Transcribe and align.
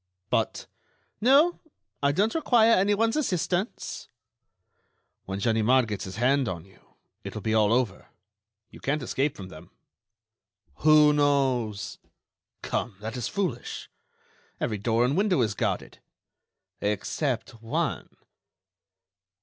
"But—" 0.31 0.65
"No, 1.21 1.59
I 2.01 2.11
don't 2.11 2.33
require 2.33 2.71
anyone's 2.71 3.15
assistance." 3.15 4.07
"When 5.25 5.37
Ganimard 5.37 5.87
gets 5.87 6.05
his 6.05 6.15
hand 6.15 6.47
on 6.49 6.65
you, 6.65 6.95
it 7.23 7.35
will 7.35 7.43
be 7.43 7.53
all 7.53 7.71
over. 7.71 8.07
You 8.71 8.79
can't 8.79 9.03
escape 9.03 9.37
from 9.37 9.49
them." 9.49 9.69
"Who 10.77 11.13
knows?" 11.13 11.99
"Come, 12.63 12.95
that 12.99 13.15
is 13.15 13.27
foolish. 13.27 13.91
Every 14.59 14.79
door 14.79 15.05
and 15.05 15.15
window 15.15 15.39
is 15.41 15.53
guarded." 15.53 15.99
"Except 16.81 17.61
one." 17.61 18.09